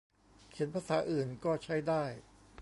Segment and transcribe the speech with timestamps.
[0.49, 2.03] เขียนภาษาอื่นก็ใช้ได้